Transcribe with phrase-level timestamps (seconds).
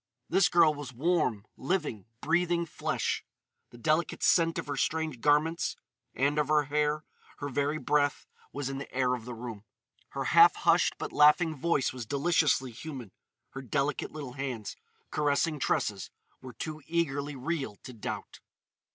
[0.29, 3.23] This girl was warm, living, breathing flesh.
[3.69, 5.75] The delicate scent of her strange garments
[6.15, 7.05] and of her hair,
[7.37, 9.63] her very breath, was in the air of the room.
[10.09, 13.11] Her half hushed but laughing voice was deliciously human;
[13.51, 14.75] her delicate little hands,
[15.11, 16.09] caressing Tressa's,
[16.41, 18.39] were too eagerly real to doubt.